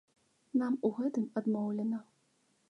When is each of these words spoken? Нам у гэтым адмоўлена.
Нам 0.61 0.77
у 0.89 0.91
гэтым 0.99 1.27
адмоўлена. 1.43 2.01